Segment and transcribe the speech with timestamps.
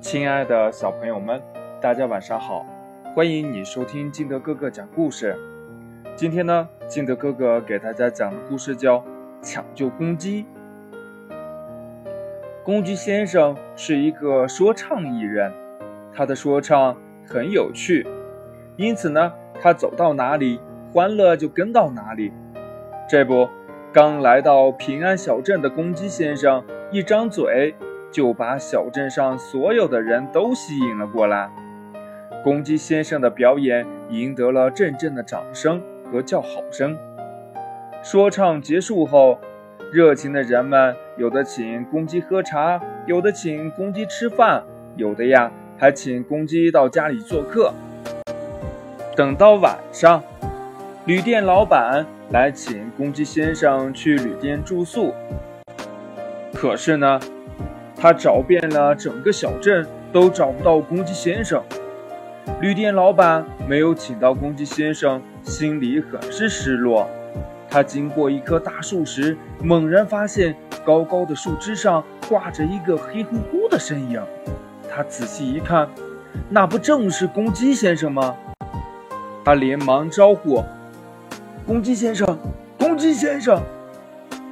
[0.00, 1.40] 亲爱的小朋友们，
[1.78, 2.64] 大家晚上好！
[3.14, 5.36] 欢迎你收听金德哥哥讲故事。
[6.16, 8.96] 今天呢，金德哥哥给大家讲的故事叫
[9.42, 10.44] 《抢救公鸡》。
[12.64, 15.52] 公鸡先生是一个说唱艺人，
[16.14, 16.96] 他的说唱
[17.26, 18.06] 很有趣，
[18.76, 19.30] 因此呢，
[19.60, 20.58] 他走到哪里，
[20.94, 22.32] 欢乐就跟到哪里。
[23.06, 23.46] 这不，
[23.92, 27.74] 刚来到平安小镇的公鸡先生一张嘴。
[28.10, 31.50] 就把小镇上所有的人都吸引了过来。
[32.42, 36.96] 公鸡先生的表演赢得了阵阵的掌声和叫好声。
[38.02, 39.38] 说唱结束后，
[39.92, 44.62] 热情的人们有的请公鸡喝茶，有的请公鸡吃饭，
[44.96, 47.72] 有的呀还请公鸡到家里做客。
[49.14, 50.22] 等到晚上，
[51.04, 55.12] 旅店老板来请公鸡先生去旅店住宿。
[56.54, 57.20] 可是呢？
[58.00, 61.62] 他找遍了整个小镇，都找不到公鸡先生。
[62.58, 67.06] 旅店老板没有请到公鸡先生，心里很是失落。
[67.68, 74.18] 他经过一棵大树时，猛然发现高高的树枝上挂着一个黑乎乎的身影。
[74.88, 75.86] 他仔细一看，
[76.48, 78.34] 那不正是公鸡先生吗？
[79.44, 80.64] 他连忙招呼
[81.66, 82.38] ：“公鸡先生，
[82.78, 83.60] 公鸡先生！”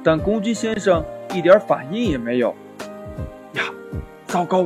[0.03, 2.53] 但公鸡先生一点反应也没有。
[4.29, 4.63] 糟糕！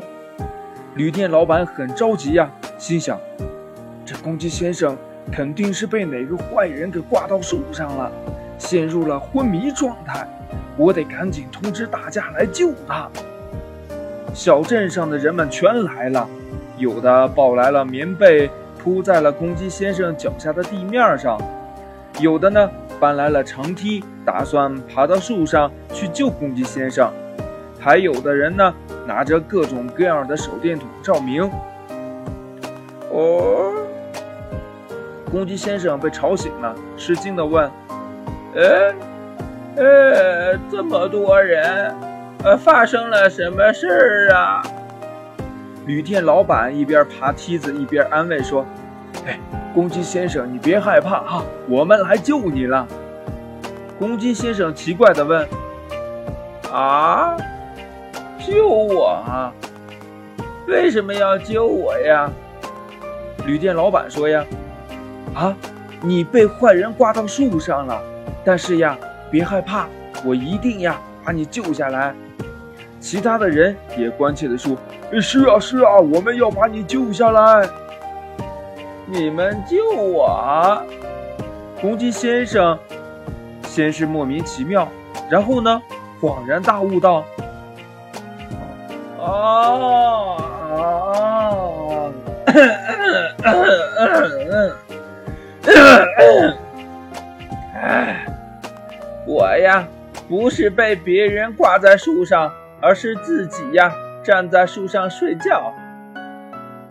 [0.96, 3.18] 旅店老板很着急呀，心想：
[4.06, 4.98] 这公鸡先生
[5.32, 8.12] 肯定是被哪个坏人给挂到树上了，
[8.58, 10.28] 陷入了昏迷状态。
[10.76, 13.08] 我得赶紧通知大家来救他。
[14.34, 16.28] 小镇上的人们全来了，
[16.78, 21.40] 有的抱来了棉被铺在了公鸡先生脚下的地面上，
[22.20, 27.10] 有的呢搬来了长梯，打算爬到树上去救公鸡先生，
[27.84, 28.74] 还有的人呢。
[29.06, 31.44] 拿着各种各样的手电筒照明。
[33.12, 33.74] 哦，
[35.30, 37.70] 公鸡先生被吵醒了，吃惊地问
[38.56, 38.94] ：“呃，
[39.76, 41.94] 呃，这么多人，
[42.46, 44.64] 呃，发生了什么事儿啊？”
[45.86, 48.66] 旅店老板一边爬梯子一边安慰说
[49.28, 49.38] ：“哎，
[49.76, 52.88] 公鸡先生，你别害怕哈，我们来救你了。”
[54.00, 55.46] 公鸡先生奇怪地问
[56.72, 57.36] ：“啊？”
[58.46, 59.54] 救我啊！
[60.68, 62.30] 为什么要救我呀？
[63.46, 64.44] 旅店老板说呀
[65.36, 65.56] ：“啊，
[66.02, 68.02] 你被坏人挂到树上了，
[68.46, 68.98] 但是呀，
[69.32, 69.88] 别害怕，
[70.26, 72.14] 我一定呀把你救下来。”
[73.00, 74.78] 其他的人也关切地说
[75.22, 77.68] ：“是啊，是啊，我们要把你救下来。”
[79.06, 80.82] 你们救我？
[81.82, 82.80] 公鸡先生
[83.64, 84.88] 先是莫名其妙，
[85.30, 85.82] 然后呢，
[86.22, 87.26] 恍然大悟道。
[89.34, 90.38] 哦，
[97.74, 98.26] 哎，
[99.26, 99.88] 我呀，
[100.30, 103.92] 不是被别人挂在树上，而是自己呀
[104.24, 105.74] 站在树上睡觉。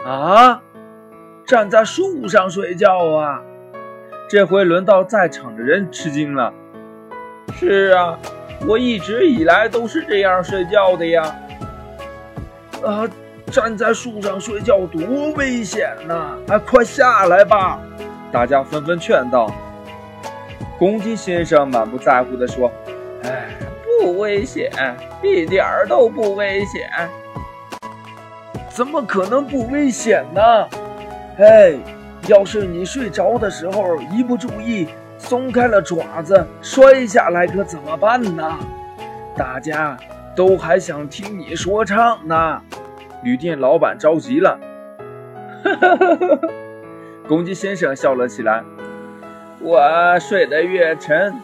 [0.04, 0.60] 啊，
[1.46, 3.40] 站在树上睡觉啊！
[4.28, 6.52] 这回轮到在场的人吃惊了。
[7.54, 8.18] 是啊，
[8.66, 11.32] 我一直以来都是这样睡觉的呀。
[12.84, 13.08] 啊，
[13.46, 16.36] 站在树上睡觉多危险呐！
[16.48, 17.80] 啊，快下来吧！
[18.30, 19.52] 大家纷纷劝道。
[20.78, 22.70] 公鸡先生满不在乎地说
[23.22, 23.50] ：“哎，
[24.00, 24.70] 不危险，
[25.22, 26.90] 一点儿都不危险。
[28.68, 30.40] 怎么可能不危险呢？
[31.38, 31.74] 哎，
[32.26, 34.88] 要是你睡着的时候一不注意
[35.18, 38.58] 松开了爪子，摔下来可怎么办呢？
[39.36, 39.96] 大家。”
[40.34, 42.62] 都还想听你说唱呢，
[43.22, 44.58] 旅店老板着急了。
[45.62, 46.48] 哈哈哈哈哈
[47.28, 48.64] 公鸡先生笑了起来。
[49.60, 51.34] 我睡得越沉，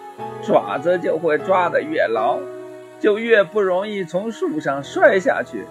[0.43, 2.41] 爪子就会抓得越牢，
[2.99, 5.65] 就越不容易从树上摔下去。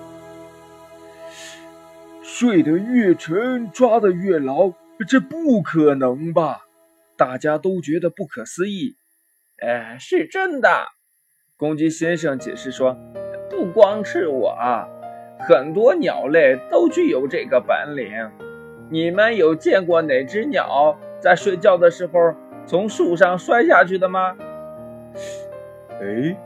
[2.21, 4.71] 睡得越沉，抓得越牢，
[5.07, 6.61] 这不可能吧？
[7.17, 8.95] 大家都觉得不可思议。
[9.59, 10.69] 哎，是真的。
[11.59, 12.95] 公鸡先生解释说
[13.49, 14.55] ：“不光是我，
[15.39, 18.11] 很多鸟类都具有这个本领。
[18.91, 22.35] 你们有见过哪只鸟在睡觉的时候
[22.67, 24.35] 从树上摔下去的吗
[25.99, 26.37] ？”“哎，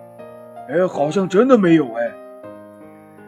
[0.70, 2.10] 哎，好像真的没有。”哎，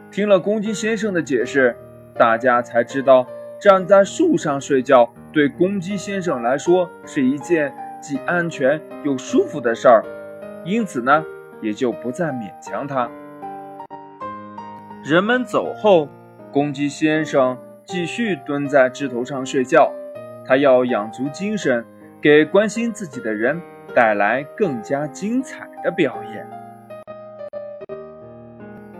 [0.09, 1.75] 听了公鸡先生的解释，
[2.13, 3.27] 大家才知道
[3.59, 10.01] 站在树上睡觉对公鸡先生来说是一件既安全又舒服的事儿。
[10.63, 11.25] 因此呢。
[11.63, 13.10] 也就不再勉强他。
[15.04, 16.07] 人们走后，
[16.51, 19.92] 公鸡先生继续蹲在枝头上睡觉，
[20.45, 21.83] 他要养足精神，
[22.21, 23.60] 给关心自己的人
[23.95, 26.48] 带来更加精彩的表演。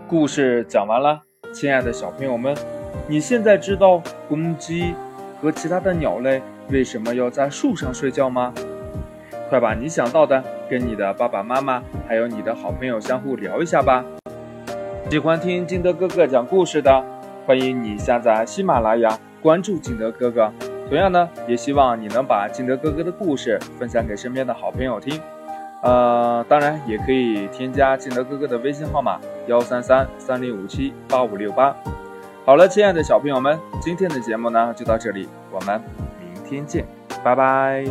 [0.08, 1.22] 故事讲完了，
[1.52, 2.54] 亲爱的小朋友们，
[3.06, 4.94] 你现在知道公鸡
[5.40, 8.52] 和其他的鸟类为什么要在树上睡觉吗？
[9.48, 10.42] 快把你想到的
[10.74, 14.04] 跟你的爸爸妈妈还有你的好朋友相互聊一下吧。
[15.08, 17.04] 喜欢听金德哥哥讲故事的，
[17.46, 20.52] 欢迎你下载喜马拉雅，关注金德哥哥。
[20.88, 25.20] 同样呢，也希望你能把金德哥哥的故事分享给身边的好朋友听。
[25.84, 31.72] 呃，当然也可以添加金德哥哥的微信号码幺三三三零五七八五六八。
[32.44, 35.80] 好了，亲爱的小朋友们，今天的节目呢就到这里，我们
[36.18, 36.84] 明天见，
[37.22, 37.84] 拜拜。